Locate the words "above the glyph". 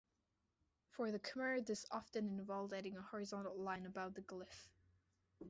3.85-4.67